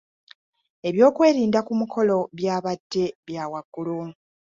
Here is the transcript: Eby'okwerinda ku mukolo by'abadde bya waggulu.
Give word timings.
Eby'okwerinda 0.87 1.59
ku 1.67 1.73
mukolo 1.81 2.17
by'abadde 2.37 3.03
bya 3.27 3.43
waggulu. 3.51 3.99